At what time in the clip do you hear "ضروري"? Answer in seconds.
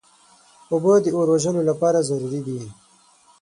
2.09-2.41